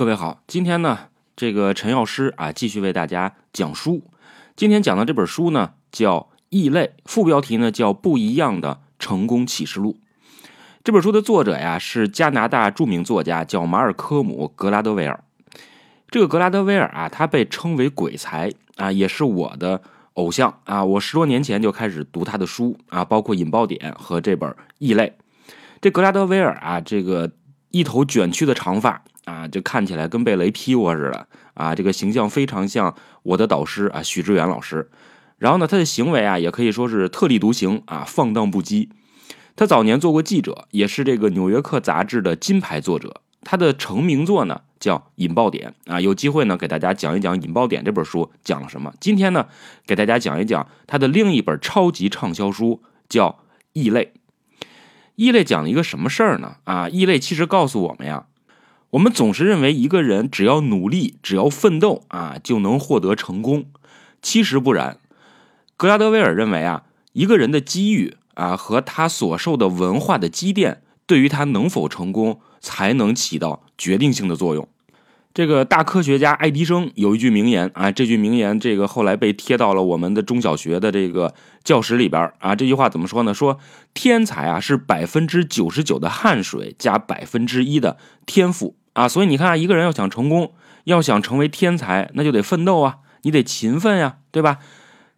[0.00, 0.98] 各位好，今天呢，
[1.36, 4.02] 这个陈药师啊，继续为大家讲书。
[4.56, 9.98] 今天讲的这本书呢，叫《异类》，副标题呢叫《不一样的成功启示录》。
[10.82, 15.22] 这本书的作者呀，是加拿大著名作家，叫马尔科姆·格拉德威尔。
[16.08, 19.82] 这个格拉德威尔啊，他被称为鬼才啊，也是我的
[20.14, 20.82] 偶像啊。
[20.82, 24.48] 我十多年前就开始读他的书啊，包括《引爆点》和这本
[24.78, 25.18] 《异类》。
[25.82, 27.32] 这格拉德威尔啊，这个
[27.70, 29.04] 一头卷曲的长发。
[29.30, 31.72] 啊，就看起来跟被雷劈过似的啊！
[31.72, 34.90] 这个形象非常像我的导师啊，许知远老师。
[35.38, 38.88] 然后呢，他的行为啊，也可以说是特立独行啊，放荡不羁。
[39.54, 43.20] 他早年做过记者，也是这个《纽约客》杂志的金牌作者。
[43.42, 48.92] 他的成名作呢叫《引爆点》啊，有机会呢给大家讲一讲《引爆点》这本书讲了什么。
[49.00, 49.46] 今天呢，
[49.86, 53.28] 给大家讲一讲他的另一本超级畅销书，叫
[53.72, 54.04] 《异类》。
[55.14, 56.56] 《异类》讲了一个什么事儿呢？
[56.64, 58.26] 啊，《异类》其实告诉我们呀。
[58.90, 63.66] 我们总是认为一个人只要努力，只要奋斗啊，就能获得成功。
[64.20, 64.98] 其实不然，
[65.76, 74.66] 格拉德威尔认为啊，一个人的机遇啊和他所受的文化的积淀，对于他能否成功，才能起到决定性的作用。
[75.32, 82.56] 这个大科学家爱迪生有一句名言啊，这句名言这个后来被贴到了我们的中小学的这个教室里边啊。
[82.56, 83.32] 这句话怎么说呢？
[83.32, 83.60] 说
[83.94, 87.96] 天才啊是百分之九十九的汗水加百分之一的
[88.26, 88.74] 天赋。
[88.92, 90.52] 啊，所以你看，一个人要想成功，
[90.84, 94.58] 要想成为天才，那就得奋斗啊，你得勤奋呀，对吧？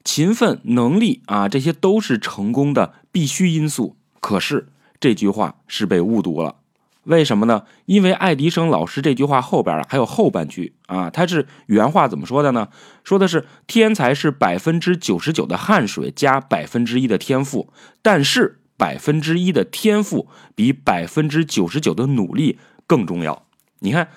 [0.05, 3.97] 勤奋、能力啊，这些都是成功的必须因素。
[4.20, 4.69] 可是
[5.00, 6.56] 这句话是被误读了，
[7.05, 7.65] 为什么呢？
[7.87, 12.69] 因为爱迪生老师这句话后边啊还有后半句啊，他是原话怎么说的呢？
[13.03, 23.47] 说的是天才是百分之九十九的汗水加百分之一的天赋，但是百分之一的天赋比百分之九十九的努力更重要。
[23.84, 24.08] 你看，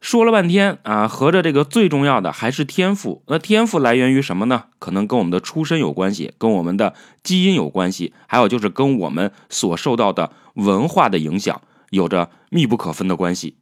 [0.00, 3.22] 说了半天啊，合着这个最重要的还是天赋。
[3.28, 4.64] 那天赋来源于什么呢？
[4.80, 13.54] 可能跟我们的出身有关系，跟我们的基因有关系，还有就是跟我们所受到的文化的影响有着密不可分的关系。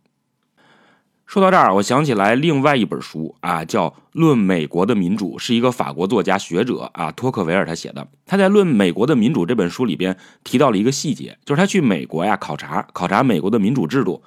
[1.27, 8.09] 说到这儿，我想起来另外一本书啊，叫《论美国的民主》，是一个法国作家学者啊托克维尔他写的。
[8.25, 14.23] 他在《论美国的民主》这本书里边提到了一个细节，就是他去美国呀考察考察美国的民主制度。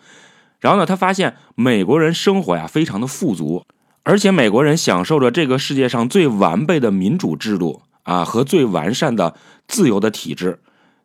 [0.60, 3.66] 然后呢，他发现美国人生活呀非常的富足，
[4.04, 9.36] 而且美国人享受着这个世界上最完备的民主制度啊和最完善的
[9.68, 10.60] 自由的体制。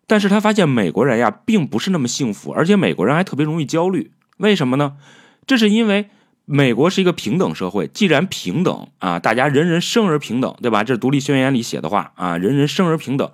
[0.06, 4.10] 但是他发现美国人呀并不是那么幸福，而且美国人还特别容易焦虑。
[4.38, 4.94] 为什么呢？
[5.46, 6.08] 这是因为
[6.44, 10.82] 美国是一个平等社会，既然平等啊，大家人人生而平等，对吧？
[10.82, 13.30] 这是独立宣言里写的话啊，人人生而平等。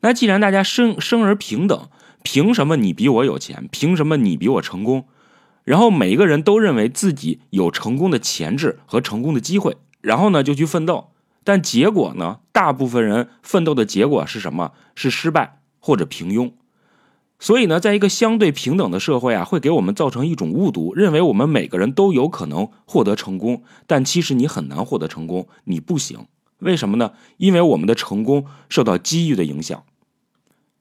[0.00, 1.88] 那既然大家生生而平等，
[2.22, 3.66] 凭什么你比我有钱？
[3.70, 5.06] 凭什么你比我成功？
[5.68, 11.10] 然后每一个人都认为自己有成功的潜质和成功的机会，然后呢就去奋斗，
[11.44, 14.72] 但结果呢，大部分人奋斗的结果是什么？
[14.94, 16.52] 是失败或者平庸。
[17.38, 26.20] 所以呢，在一个相对平等的社会啊，会给我们造成一种误读，认为我们每个人都有可能获得成功，但其实你很难获得成功，你不行。
[26.60, 27.12] 为什么呢？
[27.36, 29.84] 因为我们的成功受到机遇的影响，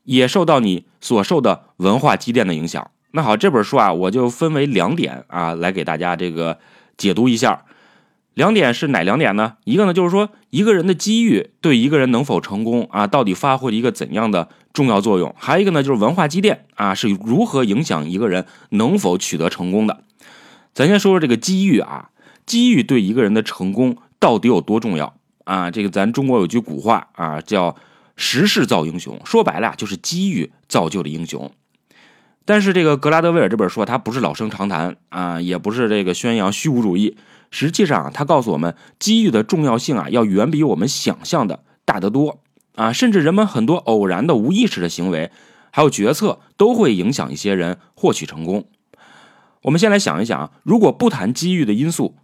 [0.04, 2.90] 也受到你所受的文化积淀的影响。
[3.18, 6.60] 那好，这本书啊，我就分为两点啊，来给大家这个
[6.98, 7.66] 解读一下。
[8.36, 9.56] 两点是哪两点呢？
[9.64, 15.34] 一个呢，就是说一个人的机遇对一个人能否成功啊，到底发挥了一个怎样的重要作用？
[15.36, 20.04] 还有一个呢，就是文化积淀啊，是如何影响一个人能否取得成功的？
[20.76, 22.10] 咱先说说这个机遇啊，
[22.46, 25.72] 机遇对一个人的成功到底有多重要啊？
[25.72, 27.76] 这个咱中国有句古话啊，叫
[28.16, 31.52] “时势造英雄”，说白了就是机遇造就了英雄。
[32.48, 37.18] 但是这个格拉德威尔这本书，他不是老生常谈啊，也不是这个宣扬虚无主义。
[37.52, 42.40] 实际上，他告诉我们，机遇的重要性啊，要远比我们想象的大得多
[42.76, 42.94] 啊。
[42.94, 45.30] 甚至人们很多偶然的、无意识的行为，
[45.72, 48.70] 还有决策，都会影响一些人获取成功。
[49.64, 52.16] 我们先来想一想，如果不谈机遇的因素，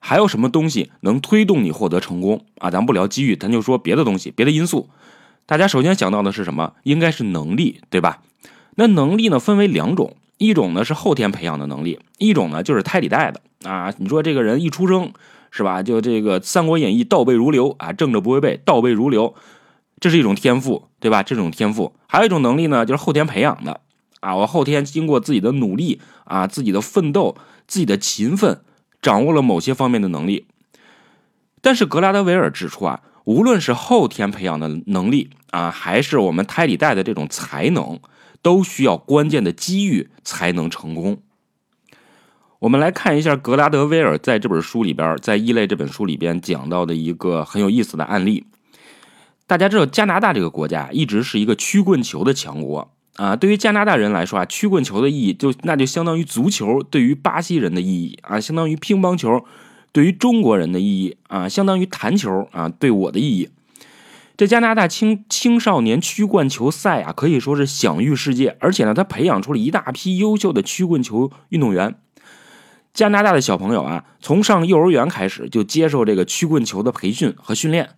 [0.00, 2.68] 还有什么东西能推动你获得成功啊？
[2.68, 4.90] 咱不聊机遇，咱就说别的东西、别的因素。
[5.46, 6.72] 大家首先想到的是什么？
[6.82, 8.22] 应该是能力，对吧？
[8.80, 13.92] 那能力呢，分为两种，一种呢是后天培养的能力，一种呢就是胎里带的啊。
[13.98, 15.12] 你说这个人一出生
[15.50, 19.34] 是吧，就这个《三国演义》倒背如流啊，正着不会背，倒背如流，
[19.98, 21.24] 这是一种天赋，对吧？
[21.24, 23.80] 这种天赋，还有一种能力呢，就是后天培养的
[24.20, 24.36] 啊。
[24.36, 27.36] 我后天经过自己的努力啊，自己的奋斗，
[27.66, 28.60] 自己的勤奋，
[29.02, 30.46] 掌握了某些方面的能力。
[31.60, 37.98] 但是格拉德维尔指出啊，无论是后天培养的能力啊，还是我们胎里带的这种才能。
[38.42, 41.18] 都需要关键的机遇才能成功。
[42.60, 48.46] 我们来看一下格拉德威尔在这本书里边，在《异类》这本书里边讲到的一个很有意思的案例。
[49.46, 53.36] 大家知道，加拿大这个国家一直是一个曲棍球的强国啊。
[53.36, 59.44] 对于加拿大人来说啊，曲棍球的意义就那就相当于足球对于巴西人的意义啊，相当于乒乓球
[59.92, 63.48] 对于中国人的意义啊，相当于弹球啊对我的意义。
[64.38, 71.96] 这加拿大青青少年曲棍球赛啊，可以说是享誉世界，而且呢，他培养出了一大批优秀的曲棍球运动员。
[72.94, 77.90] 加拿大的小朋友啊，从上幼儿园开始就接受这个曲棍球的培训和训练，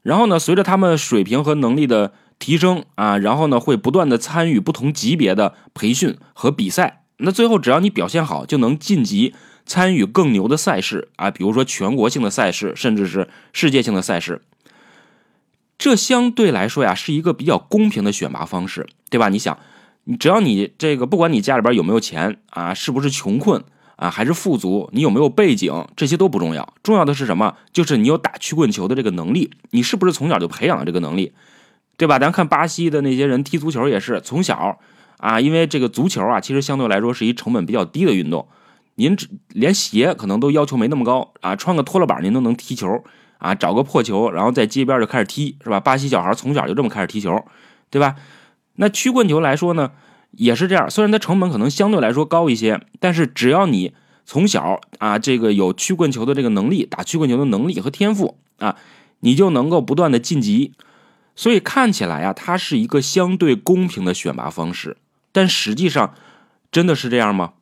[0.00, 7.02] 然后呢，随着他们水平和能力的提升啊，然后呢，会不断的参与不同级别的培训和比赛。
[7.18, 9.34] 那最后，只要你表现好，就能晋级
[9.66, 14.40] 参与更牛的赛事啊，比如说全国性的赛事，甚至是世界性的赛事。
[15.82, 19.28] 这相对来说呀，是一个比较公平的选拔方式，对吧？
[19.30, 19.58] 你想，
[20.04, 23.60] 你只要你这个，不管你家里边有没有钱啊，是不是穷困
[23.96, 27.56] 啊，还是富足，你有没有背景，这些都不重要，重要的是什么？
[27.72, 31.32] 就是你有打曲棍球的这个能力，你是不是从小就培养了这个能力，
[31.96, 32.16] 对吧？
[32.16, 34.78] 咱看巴西的那些人踢足球也是从小
[35.16, 38.46] 啊，因为这个足球啊，其实相对来说是一成本比较低的运动，
[38.94, 43.02] 您只连鞋可能都要求没那么高啊，穿个拖拉板您都能踢球。
[43.42, 45.80] 啊，找个破球，然后在街边就开始踢，是吧？
[45.80, 47.44] 巴西小孩从小就这么开始踢球，
[47.90, 48.14] 对吧？
[48.76, 49.90] 那曲棍球来说呢，
[50.30, 50.88] 也是这样。
[50.88, 53.92] 虽然它成本可能相对来说高一些，但是只要你
[54.24, 58.76] 从小啊，这个有曲棍球的这个能力，打曲棍球的能力和天赋啊，
[59.20, 60.72] 你就能够不断的晋级。
[61.34, 64.96] 所以看起来啊，它是一个相对公平的选拔方式，
[65.32, 66.14] 但实际上
[66.70, 67.54] 真的是这样吗？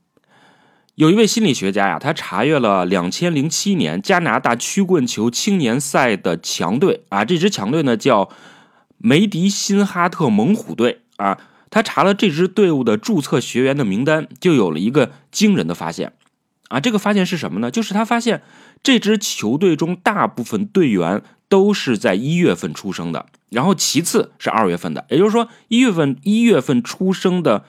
[1.00, 8.28] 有一位心理学家呀，他查阅了两千零七年加拿大曲棍球青年赛的强队啊，这支强队呢叫
[8.98, 11.38] 梅迪辛哈特猛虎队啊。
[11.70, 16.12] 他查了这支队伍的注册学员的名单，就有了一个惊人的发现
[16.68, 16.78] 啊。
[16.78, 17.70] 这个发现是什么呢？
[17.70, 18.42] 就是他发现
[18.82, 27.64] 这支球队中大部分队员都是在一月份出生的，然后其次是二月份的，也就是说一月份一月份出生的。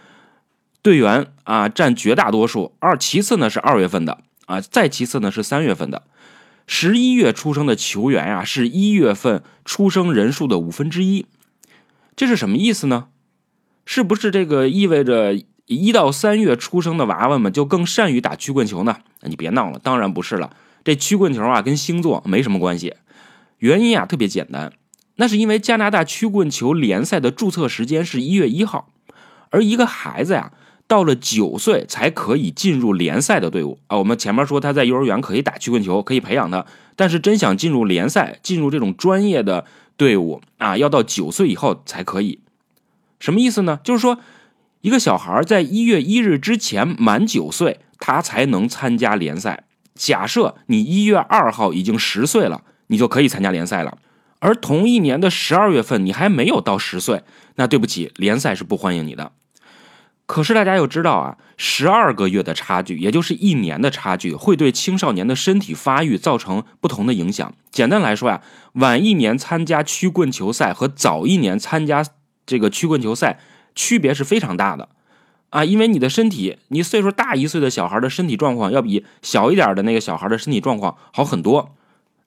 [0.81, 2.75] 队员啊，占绝大多数。
[2.79, 6.03] 二其次呢是二月份的啊，再其次呢是三月份的。
[6.67, 11.25] 十一月出生的球员呀，是一月份出生人数的五分之一。
[12.15, 13.07] 这是什么意思呢？
[13.85, 15.35] 是不是这个意味着
[15.65, 18.97] 一到三月出生的娃娃们就更善于打曲棍球呢？
[19.21, 20.55] 你别闹了，当然不是了。
[20.83, 22.95] 这曲棍球啊，跟星座没什么关系。
[23.57, 24.73] 原因啊特别简单，
[25.15, 28.89] 那是因为加拿大曲棍球联赛的注册时间是一月一号，
[29.49, 30.51] 而一个孩子呀。
[30.91, 33.97] 到了九岁才可以进入联赛的队伍啊！
[33.97, 36.65] 我们前面说他在幼儿园可以打曲棍球，可以培养他，
[36.97, 39.63] 但是真想进入联赛，进入这种专业的
[39.95, 42.39] 队伍啊，要到九岁以后才可以。
[43.21, 43.79] 什么意思呢？
[43.85, 44.19] 就是说，
[44.81, 49.63] 一个小孩在一月一日之前满九岁，他才能参加联赛。
[49.95, 53.97] 假设你一月二号已经十岁了，你就可以参加联赛了。
[54.39, 57.23] 而同一年的十二月份，你还没有到十岁，
[57.55, 59.31] 那对不起，联赛是不欢迎你的。
[60.31, 67.53] 可是大家要知道啊，十二个月的差距，也就是一年的差距，会对青少年的身体发育造成不同的影响。
[67.69, 68.41] 简单来说呀，
[68.75, 72.05] 晚一年参加曲棍球赛和早一年参加
[72.45, 73.41] 这个曲棍球赛
[73.75, 74.87] 区别是非常大的
[75.49, 81.75] 啊，因为你的身体，你岁数大一岁的小孩的身体状况要比小一点的那个小孩的身体状况好很多。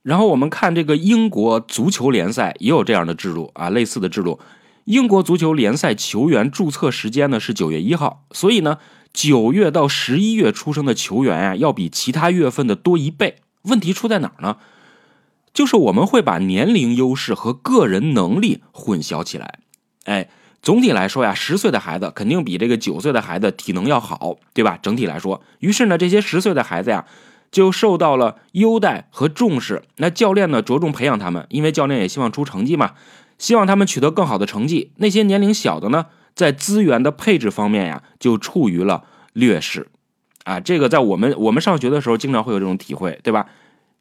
[0.03, 4.39] 然后我们看这个英国足球联赛也有这样的制度啊，类似的制度。
[4.85, 8.79] 英国足球联赛球员注册时间呢是九月一号，所以呢，
[9.13, 13.37] 九月到十一月出生的球员啊，要比其他月份的多一倍。
[13.63, 14.59] 问题出在哪儿呢？
[15.55, 19.61] 就是我们会把年龄优势和个人能力混淆起来。
[20.05, 20.29] 哎，
[20.61, 24.79] 总体来说呀，十岁的孩子肯定比这个九岁的孩子体能要好，对吧？
[24.83, 27.07] 整体来说，于是呢，这些十岁的孩子呀，
[27.51, 29.85] 就受到了优待和重视。
[29.97, 32.93] 那教练呢，着重培养他们，因为教练也希望出成绩嘛。
[33.45, 34.93] 希望他们取得更好的成绩。
[34.97, 39.89] 那些年龄小的呢，在资源的配置方面呀，就处于了劣势。
[40.45, 43.45] 啊，这个在我们我们上学的时候，经常会有这种体会，对吧？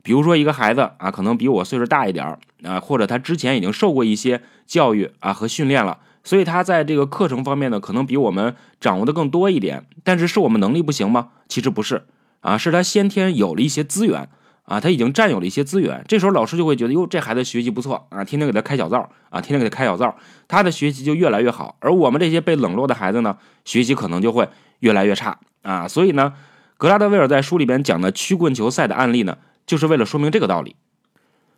[0.01, 9.85] 比如说一个孩子啊，可能比我岁数大一点啊，或者他之前已经受过一些教育啊和训练了，所以他在这个课程方面呢，可能比我们掌握的更多一点。
[10.05, 11.31] 但是是我们能力不行吗？
[11.49, 12.03] 其实不是
[12.39, 14.29] 啊，是他先天有了一些资源。
[14.65, 20.15] 啊，他已经占有了一些资源，这时候老师就会觉得，哟，这孩子学习不错啊，天天给他开小灶啊，天天给他开小灶，
[20.47, 21.75] 他的学习就越来越好。
[21.79, 24.47] 而我们这些被冷落的孩子呢，学习可能就会
[24.79, 25.87] 越来越差啊。
[25.87, 26.33] 所以呢，
[26.77, 30.75] 格拉德威尔在书里边讲的曲棍球赛的案例呢，就是为了说明这个道理。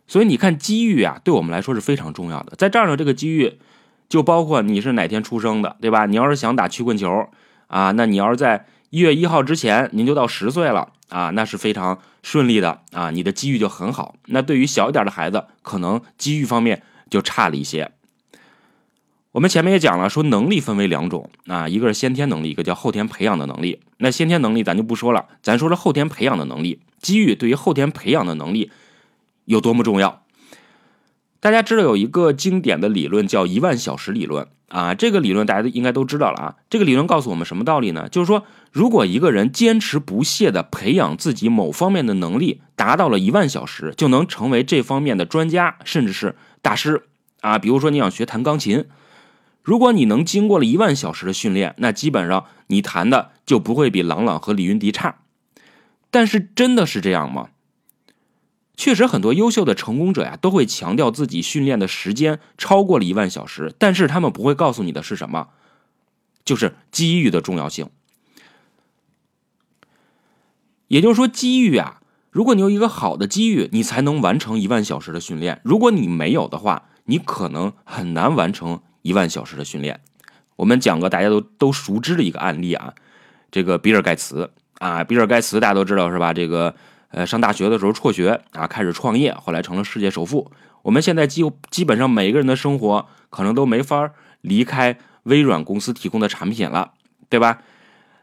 [0.08, 2.54] 所以你看，机遇啊，对我们来说是非常重要的。
[2.56, 3.58] 在这儿呢，这个机遇
[4.08, 6.06] 就包括你是哪天出生的，对吧？
[6.06, 7.28] 你要是想打曲棍球
[7.66, 14.14] 啊，那你要是在一月一号之前您就到十岁了啊，那是非常顺利的啊，你的机遇就很好。
[14.26, 17.90] 那对于小一点的孩子，可能机遇方面就差了一些。
[19.32, 23.80] 我们前面也讲了，说能力分为两种啊，一个是先天能力，一个叫后天培养的能力。
[23.98, 26.80] 那先天能力咱就不说了，咱说说后天培养的能力。
[26.98, 28.70] 机遇对于后天培养的能力
[29.44, 30.22] 有多么重要？
[31.38, 36.54] 大家知道有一个经典的理论叫一万小时理论啊，这个理论大家都应该都知道了啊。
[36.68, 38.08] 这个理论告诉我们什么道理呢？
[38.08, 47.04] 就是说，如果一个人坚持不懈的培养自己某方面的能力，达到了一万小时，就能成为这方面的专家，甚至是大师
[47.40, 47.58] 啊。
[47.58, 48.84] 比如说你想学弹钢琴。
[49.62, 55.16] 如果你能经过了一万小时的训练，那基本上你弹的就不会比郎朗和李云迪差。
[56.12, 57.48] 但是真的是这样吗？
[58.76, 65.48] 确实，很多优秀的成功者呀，都会强调自己训练的时间超过了一万小时，但是他们不会告诉你的是什么，
[66.44, 67.88] 就是机遇的重要性。
[70.88, 78.82] 也就是说，机遇啊，如果你有一个好的机遇，你才能完成一万小时的训练；如果你没有的话，你可能很难完成。
[79.02, 80.00] 一万小时的训练，
[80.56, 82.92] 我们讲个大家都都熟知的一个案例啊，
[83.52, 86.34] 这个比尔盖茨啊，比尔盖茨大家都知道是吧？
[86.34, 86.74] 这个
[87.10, 90.50] 呃，上大学的时候辍学啊，开始创业，后来成了世界首富。
[90.82, 96.92] 我们现在基基本上每个人的生活可能都没法离开微软公司提供的产品了，
[97.28, 97.62] 对吧？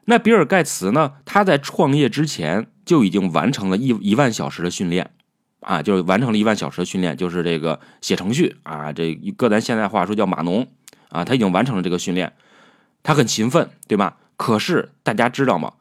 [0.05, 1.13] 那比尔盖茨呢？
[1.25, 5.11] 他在创业之前就已经完成了一一万小时的训练。
[5.65, 10.67] 啊，就是完成了一万小时的训练，就是这个写程序啊，这搁咱现在话说叫码农
[11.07, 12.33] 啊，他已经完成了这个训练，
[13.01, 14.17] 他很勤奋，对吧？
[14.35, 15.71] 可是大家知道吗？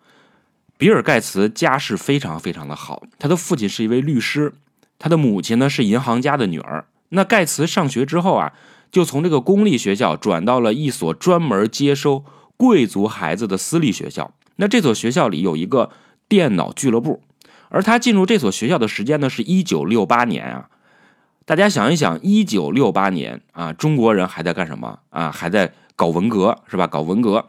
[0.77, 4.53] 比尔盖茨家世非常非常的好，他的父亲是一位律师，
[4.99, 6.87] 他的母亲呢是银行家的女儿。
[7.11, 8.53] 那盖茨上学之后啊，
[8.91, 12.25] 就从这个公立学校转到了一所专门接收
[12.57, 14.35] 贵族孩子的私立学校。
[14.57, 15.91] 那这所学校里有一个
[16.29, 17.23] 电脑俱乐部。
[17.69, 20.69] 而他进入这所学校的时间呢，是一九六八年啊。
[21.45, 25.31] 大家想一想，一九六八年啊，中国人还在干什么啊？
[25.31, 26.87] 还在搞文革是吧？
[26.87, 27.49] 搞文革。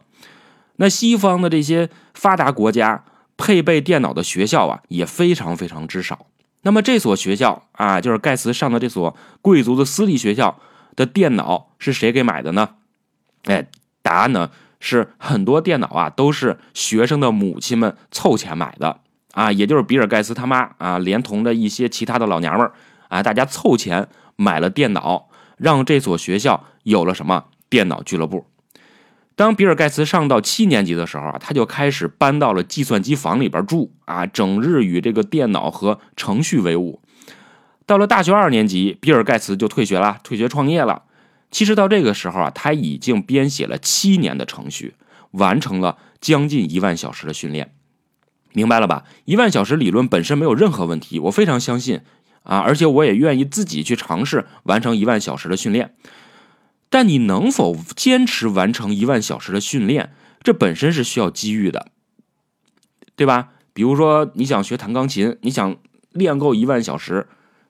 [0.77, 3.03] 那西方的这些发达国家
[3.37, 6.27] 配备电脑的学校啊，也非常非常之少。
[6.61, 10.59] 那么这所学校啊，就是盖茨上的这所贵族的私立学校
[10.95, 12.75] 的电脑是谁给买的呢？
[13.43, 13.67] 哎，
[14.01, 14.49] 答案呢
[14.79, 19.01] 是很多电脑啊都是学生的母亲们凑钱买的。
[19.33, 22.69] 啊，也就是比尔盖茨他妈啊，连同着一些其他的老娘们
[23.07, 28.45] 啊，大家凑钱买了电脑，让这所学校有了什么电脑俱乐部。
[29.35, 37.01] 当比尔盖茨上到七年级的时候啊，他就开始搬到了计算机房里边住啊，整日与这个电脑和程序为伍。
[37.85, 41.03] 到了大学二年级，比尔盖茨就退学了，退学创业了。
[41.51, 44.93] 其实到这个时候啊，他已经编写了七年的程序，
[45.31, 47.73] 完成了将近一万小时的训练。
[48.53, 49.03] 明白了吧？
[49.25, 52.01] 一万小时理论本身没有任何问题，我非常相信
[52.43, 55.95] 啊，而且我也愿意自己去尝试完成一万小时的训练。
[56.93, 61.87] 但你能否坚持完成一万小时的训练，这本身是需要机遇的，
[63.15, 63.49] 对吧？
[63.73, 65.75] 比如说你想学弹钢琴，你想
[66.11, 67.25] 练够一万小时，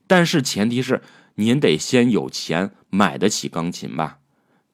[0.08, 1.02] 但是前提是
[1.36, 4.18] 您得先有钱买得起钢琴吧。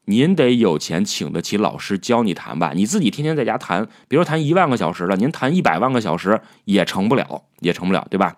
[0.05, 8.35] 您得有钱请得起老师教你弹吧，你自己天天在家弹，比如说弹一万个小时了，您弹一百万个小时也成不了，也成不了，对吧？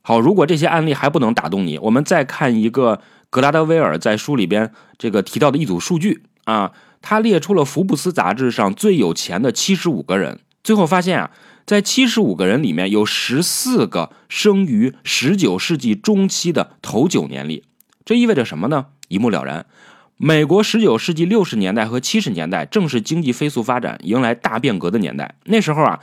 [0.00, 11.30] 好，如果这些案例还不能打动你，我们再看一个格拉德威尔在书里边这个提到的一组数据啊，他列出了福布斯杂志上最有钱的七十五个人，最后发现啊，
[11.64, 17.64] 在七十五个人里面有十四个生于十九世纪中期的头九年里，
[18.04, 18.86] 这意味着什么呢？
[19.08, 19.66] 一目了然。
[20.16, 25.36] 美国十九世纪六十年代和七十年代正是经济飞速发展、迎来大变革的年代。
[25.44, 26.00] 那时候啊，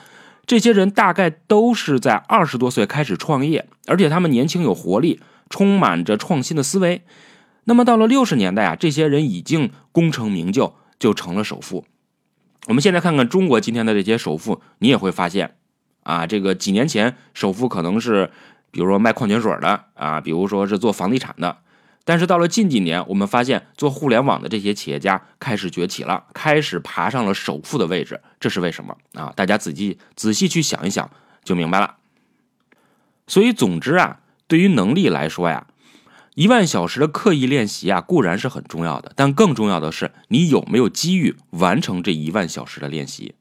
[0.47, 5.19] 这些人大概都是在二十多岁开始创业，而且他们年轻有活力，
[5.49, 7.03] 充满着创新的思维。
[7.65, 11.85] 那么到了六十年代啊，这些人已经功成名就，就成了首富。
[12.67, 15.55] 我们现在看看中国今天的这些首富，你也会发现，
[16.03, 18.31] 啊，这个几年前首富可能是，
[18.71, 21.57] 比如说卖矿泉水的啊，比如说是做房地产的。
[22.03, 29.33] 但是到了近几年，我们发现做互联网的这些企业家开始崛起了，开始爬上了首富的位置，这是为什么啊？
[29.35, 31.09] 大家仔细仔细去想一想
[31.43, 31.95] 就明白了。
[33.27, 35.67] 所以，总之啊，对于能力来说呀，
[36.35, 43.35] 一万小时的刻意练习啊固然是很重要的，但更重要的是你有没有机遇完成这一万小时的练习。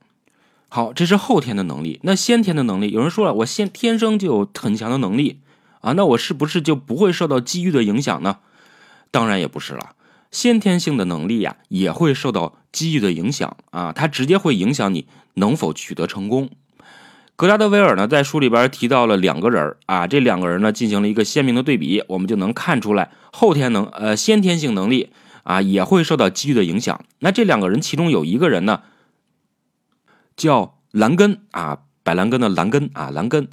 [0.69, 2.01] 好，这是后天的能力。
[2.03, 5.41] 那先天的能力，有人说了，我先天生就有很强的能力
[5.81, 8.39] 啊，那我是不是就不会受到机遇的影响呢？
[9.13, 9.95] 当然也不是了，
[10.31, 16.51] 先天性的能力呀，也会受到机遇的影响啊，它直接会影响你能否取得成功。
[17.37, 25.11] 格拉德威尔呢，在书里边提到了两个人啊，这两个人呢进行了一个鲜明的对比，我们就能看出来后天能呃先天性能力
[25.43, 26.99] 啊也会受到机遇的影响。
[27.19, 28.81] 那这两个人其中有一个人呢，
[30.35, 33.49] 叫兰根啊，百兰根的兰根啊，兰根，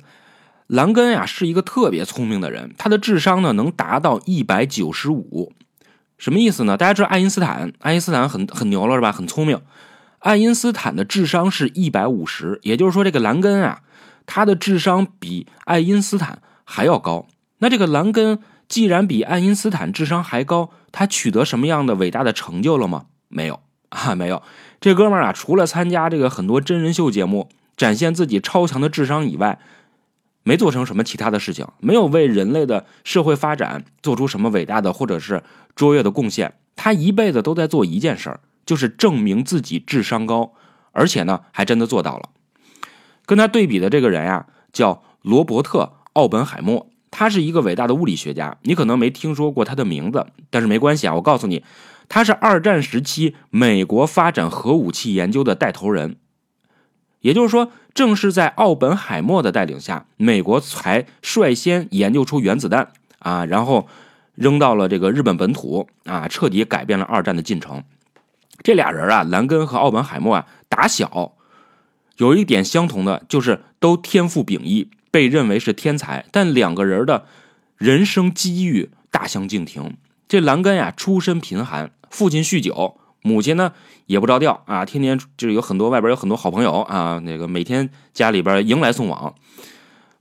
[0.68, 5.52] 兰根呀是一个特别聪明的人，他的智商呢能达到一百九十五，
[6.18, 6.78] 什么意思呢？
[6.78, 9.12] 大家知道爱因斯坦，爱因斯坦很很牛了是吧？
[9.12, 9.60] 很聪明。
[10.24, 13.82] 爱因斯坦的智商是一百五十，也就是说，这个兰根啊，
[14.26, 17.28] 他的智商比爱因斯坦还要高。
[17.58, 18.40] 那这个兰根
[18.70, 23.08] 既然比爱因斯坦智商还高，他取得什么样的伟大的成就了吗？
[23.28, 24.42] 没有 啊，没有。
[24.80, 29.60] 这哥们儿啊，除了参加这个很多真人秀节目，展现自己超强的智商以外，
[30.44, 35.44] 没做成什么其他的事情，没有为人类的社会发展做出什么伟大的或者是
[35.76, 36.54] 卓越的贡献。
[36.78, 38.40] 他一辈子都在做一件事儿。
[38.66, 40.54] 就是证明自己智商高，
[40.92, 42.30] 而且呢，还真的做到了。
[43.26, 45.80] 跟他对比的这个人呀，叫罗伯特·
[46.14, 48.58] 奥本海默，他是一个伟大的物理学家。
[48.64, 51.64] 你可能没听说过他的名字，但是没关系啊，我告诉你，
[52.10, 56.18] 他是二战时期美国发展核武器研究的带头人。
[57.22, 63.88] 也就是说，正是在奥本海默的带领下，美国才率先研究出原子弹啊，然后
[64.36, 67.82] 扔到了这个日本本土啊，彻底改变了二战的进程。
[68.62, 71.34] 这俩人啊，兰根和奥本海默啊，打小
[72.18, 76.26] 有一点相同的，就是都天赋秉异，被认为是天才。
[76.32, 77.26] 但两个人的
[77.78, 79.98] 人生机遇大相径庭。
[80.28, 83.74] 这兰根呀，出身贫寒，父亲酗酒，母亲呢
[84.06, 89.36] 也不着调啊，天天就是有很多外边有很多好朋友啊，那个每天家里边迎来送往，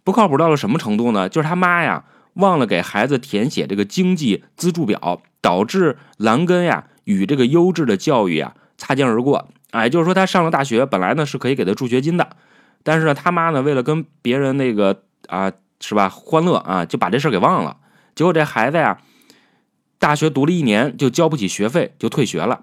[0.03, 1.29] 不靠谱到了什么程度呢？
[1.29, 6.87] 就是他妈呀，忘了给孩子填写这个经济资助表，导致兰根呀。
[7.05, 12.37] 与这个优质的教育啊擦肩而过，哎，就是说他上了大学，本来呢是可以给他助学金的，
[12.83, 17.77] 但是呢他妈呢为了跟别人那个啊是吧欢乐啊，就把这事给忘了。
[18.15, 18.99] 结果这孩子呀，
[19.99, 22.63] 大学读了一年就交不起学费，就退学了。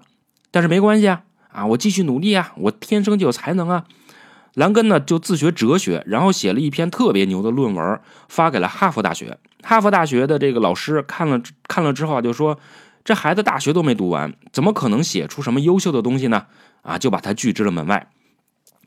[0.50, 3.84] 但是没关系啊，啊我继续努力啊，我天生就有才能啊。
[4.54, 9.38] 兰根呢就自学哲学，然后写了一篇特别牛的论文，发给了哈佛大学。
[9.62, 12.58] 哈佛大学的这个老师看了看了之后啊，就说。
[13.02, 16.46] 这孩子大学都没读完，怎么可能写出什么优秀的东西呢？
[16.82, 18.08] 啊，就把他拒之了门外。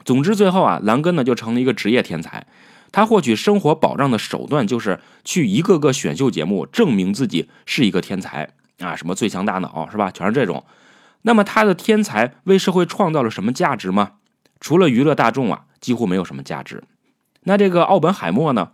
[0.05, 2.45] 总之，最后啊，兰根呢就成了一个职业天才。
[2.91, 8.49] 他获取生活保障的手段就是去一个个选秀节目证明自己是一个天才
[8.79, 10.11] 啊，什么最强大脑是吧？
[10.11, 10.63] 全是这种。
[11.23, 14.13] 那么他的天才为社会创造了什么价值吗？
[14.59, 16.83] 除了娱乐大众啊，几乎没有什么价值。
[17.43, 18.71] 那这个奥本海默呢，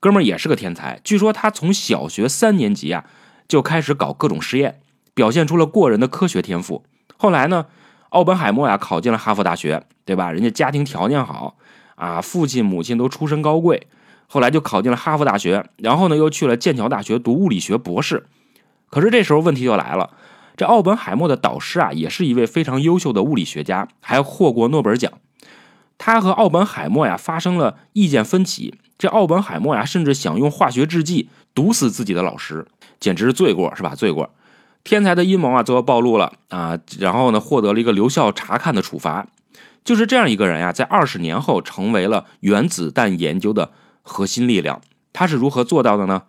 [0.00, 0.98] 哥们儿也是个天才。
[1.04, 3.04] 据说他从小学三年级啊。
[3.48, 4.80] 就开始搞各种实验，
[5.14, 6.84] 表现出了过人的科学天赋。
[7.16, 7.66] 后来呢，
[8.10, 10.30] 奥本海默呀考进了哈佛大学，对吧？
[10.30, 11.56] 人家家庭条件好
[11.94, 13.88] 啊，父亲母亲都出身高贵。
[14.26, 18.26] 后来就考进了哈佛大学，然后呢又去了剑桥大学读物理学博士。
[18.90, 20.10] 可是这时候问题就来了，
[20.54, 25.10] 这奥本海默的导师啊也是一位非常优秀的物理学家，还获过诺贝尔奖。
[25.96, 32.66] 他和奥本海默呀发生了意见分歧，这奥本海默呀甚至想用化学制剂毒死自己的老师。
[33.00, 33.94] 简直是罪过，是吧？
[33.94, 34.30] 罪过，
[34.84, 36.78] 天才的阴谋啊，最后暴露了啊！
[36.98, 39.26] 然后呢，获得了一个留校察看的处罚。
[39.84, 43.70] 就是这样一个人呀，在二十年后成为了原子弹研究的
[44.02, 44.80] 核心力量。
[45.12, 46.22] 他是如何做到的呢？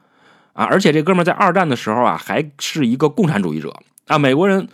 [0.54, 0.66] 啊！
[0.66, 3.74] 而且这哥们在二战的时候啊，还是一个共产主义者
[4.08, 4.18] 啊！
[4.18, 4.68] 美国人，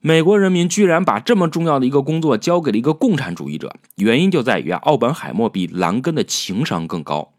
[0.00, 7.32] 美国人民居然把这么重要的一个工作交给了一个共产主义者，原因就在于啊，奥本海默比兰根的情商更高。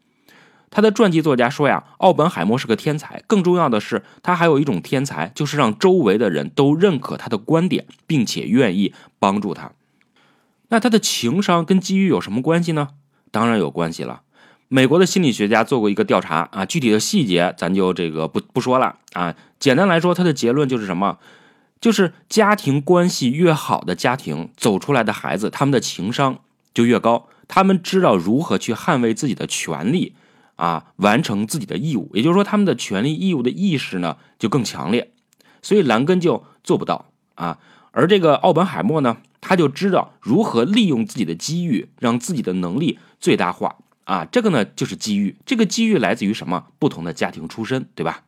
[0.71, 3.23] 他的传记作家说呀，奥本海默是个天才。
[3.27, 9.71] 更重要的是，他还有一种天才，就是让周围的人都认可他的观点，并且愿意帮助他。
[10.69, 12.89] 那他的情商跟机遇有什么关系呢？
[13.31, 14.21] 当然有关系了。
[14.67, 19.35] 美国的心理学家做过一个调查啊，具体的细节咱就这个不不说了啊。
[19.59, 21.17] 简单来说，他的结论就是什么？
[21.81, 26.39] 就是家庭关系越好的家庭走出来的孩子，他们的情商
[26.73, 30.13] 就越高，他们知道如何去捍卫自己的权利。
[30.59, 35.09] 啊，完成自己的义务，也就是说，他们的权利义务的意识呢就更强烈，
[35.61, 37.59] 所以兰根就做不到啊。
[37.91, 44.25] 而这个奥本海默呢，他就知道如何利用自己的机遇，让自己的能力最大化啊。
[44.25, 46.65] 这个呢就是机遇，这个机遇来自于什么？
[46.77, 48.23] 不同的家庭出身，对吧？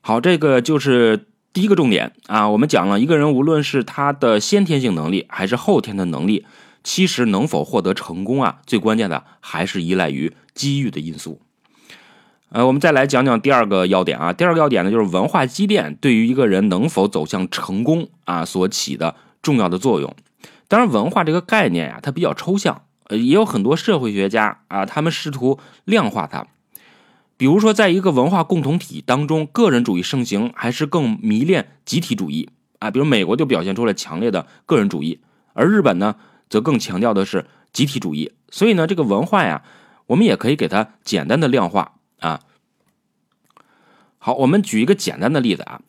[0.00, 2.48] 好，这个就是第一个重点啊。
[2.48, 6.44] 我们讲了一个人，无论是他的先天性能力还是后天的能力。
[6.82, 8.60] 其实能否获得成功啊？
[8.64, 11.40] 最关键的还是依赖于机遇的因素。
[12.48, 14.32] 呃，我们再来讲讲第二个要点啊。
[14.32, 20.14] 第二个要点呢，就是文化积淀对于一个人能否走向成功啊所起的重要的作用。
[20.68, 26.46] 当然，文化这个概念呀，它比较抽象，呃，也有很多社会学家啊，他们试图量化它。
[27.36, 32.90] 比如说，在一个文化共同体当中，个人主义盛行还是更迷恋集体主义啊？
[32.90, 35.20] 比如美国就表现出了强烈的个人主义，
[35.52, 36.16] 而日本呢，
[36.48, 38.32] 则更强调的是集体主义。
[38.50, 39.62] 所以呢，这个文化呀，
[40.06, 42.40] 我们也可以给它简单的量化啊。
[44.18, 45.82] 好，我们举一个简单的例子啊，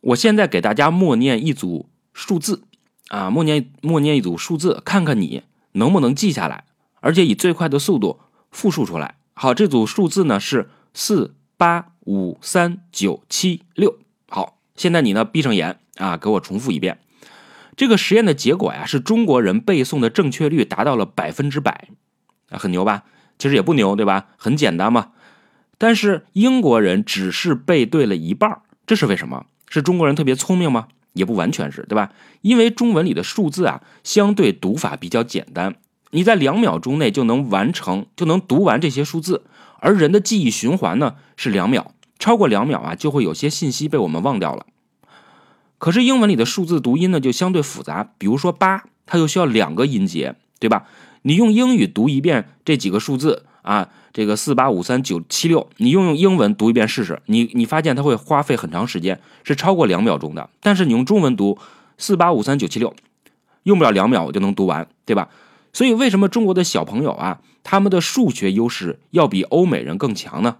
[0.00, 2.62] 我现在给大家默念一组数字
[3.08, 6.64] 啊，默念默念一组数字，看看你能不能记下来，
[7.00, 9.16] 而且以最快的速度复述出来。
[9.34, 13.98] 好，这组数字呢是四八五三九七六。
[14.28, 17.00] 好，现在你呢闭上眼啊，给我重复一遍。
[17.76, 21.88] 这个实验的结果呀，是中国人背诵的正确率达到了百分之百，
[22.50, 23.02] 啊，很牛吧？
[23.38, 24.26] 其实也不牛，对吧？
[24.36, 25.08] 很简单嘛。
[25.76, 29.46] 但是英国人只是背对了一半，这是为什么？
[29.68, 30.88] 是中国人特别聪明吗？
[31.14, 32.10] 也不完全是，对吧？
[32.42, 35.76] 因为中文里的数字啊，相对读法比较简单。
[36.10, 39.42] 你在两秒钟内就能完成，就能读完这些数字，
[39.80, 44.66] 而人的记忆循环呢是两秒，超过两秒啊就会有些信息被我们忘掉了。
[45.78, 50.86] 可是英文里的数字读音呢就相对复杂，比如说八，它又需要两个音节，对吧？
[51.26, 60.50] 你用英语读一遍这几个数字啊，这个四八五三九七六，你用用英文读一遍试试，你你发现它会花费很长时间，是超过两秒钟的。
[60.60, 61.58] 但是你用中文读
[61.96, 62.94] 四八五三九七六，
[63.62, 65.30] 用不了两秒我就能读完，对吧？
[65.72, 70.58] 所以，为什么中国的小朋友啊，他们的数学优势要比欧美人更强呢？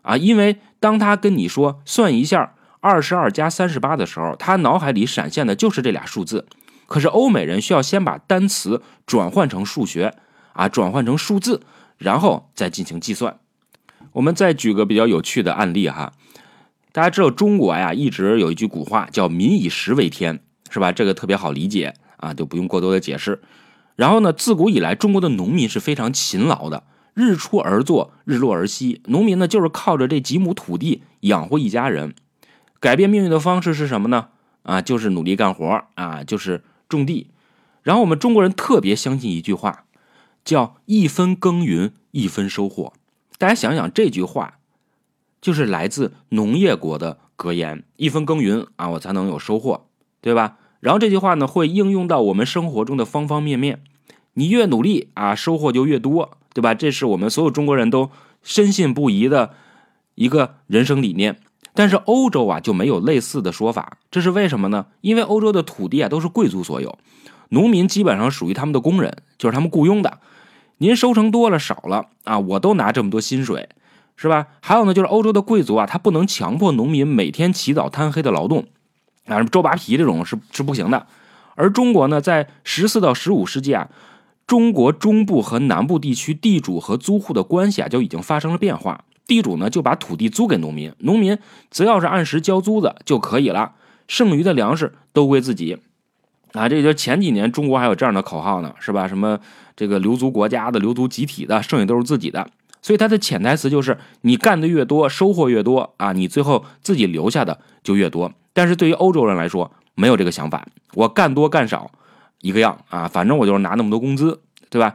[0.00, 6.46] 啊，因为当他跟你说算一下二十二加三十八的时候，他脑海里闪现的就是这俩数字。
[6.86, 10.14] 可是欧美人需要先把单词转换成数学
[10.52, 11.62] 啊，转换成数字，
[11.98, 13.38] 然后再进行计算。
[14.12, 16.12] 我们再举个比较有趣的案例哈，
[16.92, 20.92] 大家知道中国呀，一直有一句古话叫“民以食为天”，是吧？
[20.92, 23.42] 这个特别好理解啊，就不用过多的解释。
[23.96, 24.32] 然后呢？
[24.32, 29.00] 自古以来，中国的农民是非常勤劳的，日出而作，日落而息。
[29.06, 32.14] 农民呢，就是靠着这几亩土地养活一家人。
[32.78, 34.28] 改变命运的方式是什么呢？
[34.64, 37.30] 啊，就是努力干活啊，就是种地。
[37.82, 39.84] 然后我们中国人特别相信一句话，
[40.44, 42.92] 叫“一分耕耘一分收获”。
[43.38, 44.58] 大家想想，这句话
[45.40, 49.86] 就是来自农业国的格言：“一分耕耘啊，我才能有收获，
[50.20, 53.82] 对吧？”然后这句话呢，会应用到我们生活中的方方面面。
[54.34, 56.74] 你越努力啊，收获就越多，对吧？
[56.74, 58.10] 这是我们所有中国人都
[58.42, 59.54] 深信不疑的
[60.14, 61.38] 一个人生理念。
[61.76, 64.86] 但是欧洲啊就没有类似的说法，这是为什么呢？
[65.02, 66.98] 因为欧洲的土地啊都是贵族所有，
[67.50, 70.18] 农民基本上属于他们的工人，就是他们雇佣的。
[70.78, 73.68] 您收成多了少了啊，我都拿这么多薪水，
[74.16, 74.48] 是吧？
[74.60, 78.66] 还有呢，就是欧洲的贵族啊，他不能强迫农民每天起早贪黑的劳动。
[79.26, 81.06] 啊，周扒皮这种是是不行的，
[81.54, 83.88] 而中国呢，在十四到十五世纪啊，
[84.46, 89.04] 中国中部和南部地区地主和租户的关系啊就已经发生了变化。
[89.26, 91.38] 地主呢就把土地租给农民，农民
[91.70, 93.72] 只要是按时交租子就可以了，
[94.06, 95.78] 剩余的粮食都归自己。
[96.52, 99.06] 啊，这就前几年中国还有这样的口号呢，是吧？
[99.06, 99.38] 什么
[99.76, 102.48] 这个留足国家的、留足集体的，剩下都是自己的。
[102.80, 108.32] 所以它的潜台词就是，你干的越多，收获越多啊，你最后自己留下的就越多。
[108.52, 110.66] 但是对于欧洲人来说，没有这个想法。
[110.94, 111.90] 我干多干少
[112.40, 114.94] 一个样啊，反正我就是拿那么多工资，对吧？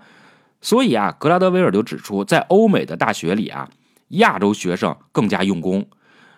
[0.61, 3.69] 所以啊，格拉德威尔就指出，在欧美的大学里啊，
[4.11, 5.87] 亚洲学生更加用功。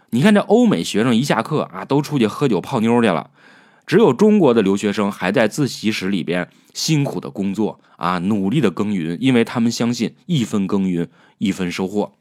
[0.09, 3.31] 你看这欧美学生一下课啊，都出去喝酒泡妞去了，
[3.86, 11.09] 只有中国的留学生还在自习室里边辛苦的工作啊，努力的耕耘，因为他们相信一分耕耘
[11.39, 12.13] 一分收获。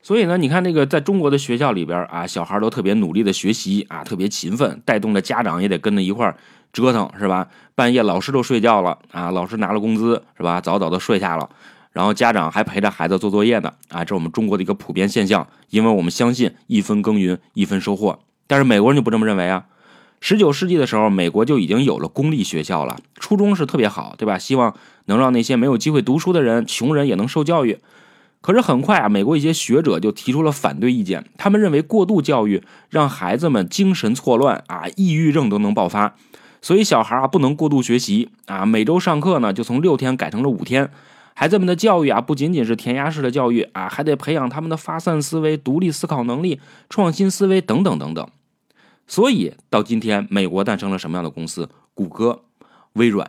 [0.00, 6.36] 所以呢，你看那个在中国的学校里边啊，小孩都特别努力的学习啊，特别勤奋，带动着家长也得跟着一块
[6.72, 7.48] 折腾，是吧？
[7.74, 10.60] 半夜老师都睡觉了啊，老师拿了工资，是吧？
[10.60, 11.50] 早早的睡下了，
[11.92, 18.18] 然后家长还陪着孩子做作业呢啊，这是我们中国的一个普遍现象，因为我们相信一分耕耘一分收获。
[18.46, 19.66] 但是美国人就不这么认为啊。
[20.20, 24.38] 十九世纪的时候，美国就已经有了公立学校了，初中是特别好，对吧？
[24.38, 24.72] 希望
[25.06, 27.78] 能让那些没有机会读书的人，穷人也能受教育。
[28.40, 31.24] 可是很快啊，美国一些学者就提出了反对意见。
[31.36, 36.14] 他们认为过度教育让孩子们精神错乱啊，抑郁症都能爆发。
[36.60, 40.88] 所以小孩啊不能过度学习啊，每周上课呢就从六天改成了五天。
[41.34, 48.28] 孩子们的教育啊不仅仅是填鸭式的教育啊，还得培养他们的发散思维、独立思考能力、创新思维等等等等。
[49.06, 51.68] 所以到今天，美国诞生了什么样的公司？
[51.94, 52.42] 谷歌、
[52.94, 53.28] 微软、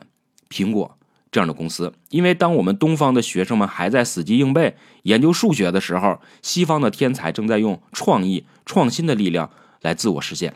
[0.49, 0.97] 苹果
[1.31, 9.49] 这样的公司，因为当我们东方的学生们还在死记硬背研究数学的时候，西方的天才正在用创意、创新的力量
[9.81, 10.53] 来自我实现。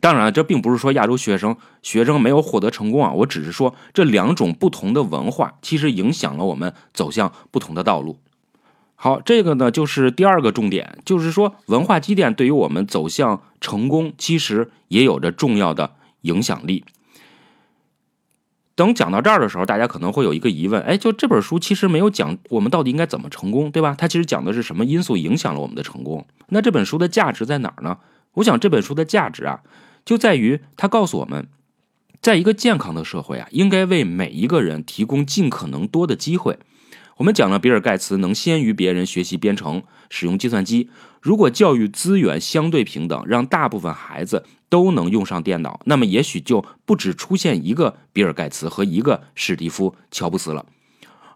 [0.00, 8.18] 当然，这并不是说亚洲学生学生没有获得成功啊，我只是说这两种不同的文化其实影响了我们走向不同的道路。
[8.94, 16.84] 好，这个呢就是第二个重点，就是说文化积淀对于我们走向成功其实也有着重要的影响力。
[18.76, 23.94] 等讲到这儿的时候，大家可能会有一个疑问，哎，就这本书其实没有讲我们到底应该怎么成功，对吧？
[23.98, 26.24] 它其实讲的是什么因素影响了我们的成功？
[26.48, 27.98] 那这本书的价值在哪儿呢？
[28.34, 29.60] 我想这本书的价值啊，
[30.04, 31.48] 就在于它告诉我们，
[32.22, 36.58] 在一个健康的社会啊，应该为每一个人提供尽可能多的机会。
[37.16, 40.88] 我们讲了，比尔盖茨能先于别人学习编程、使用计算机。
[41.20, 50.64] 如果教育资源相对平等，让大部分孩子都能用上电脑，那么也许就不止出现一个比尔盖茨和一个史蒂夫乔布斯了。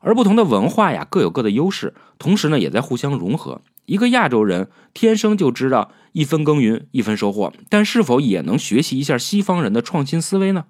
[0.00, 3.61] 而不同的文化呀，各有各的优势，同时呢，也在互相融合。
[3.86, 10.64] 一个亚洲人天生就知道一分耕耘一分收获，但是否也能学习一下西方人的创新思维呢？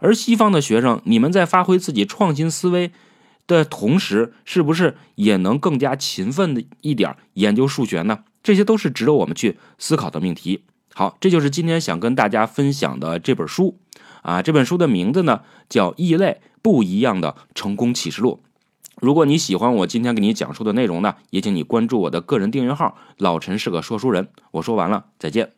[0.00, 2.92] 而西方的学生，你们在发挥自己创新思维
[3.46, 8.20] 的同时，是不是也能更加勤奋的一点研究数学呢？
[8.42, 10.62] 这些都是值得我们去思考的命题。
[10.94, 13.78] 好，这就是今天想跟大家分享的这本书
[14.22, 18.40] 啊，这本书的名字呢叫《异类不一样的成功启示录》。
[19.00, 24.28] 如果你喜欢我今天给你讲述的内容呢，也请你关注我的个人订阅号“老陈是个说书人”。
[24.52, 25.57] 我说完了，再见。